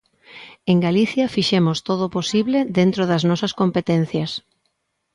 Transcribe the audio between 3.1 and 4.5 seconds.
das nosas competencias.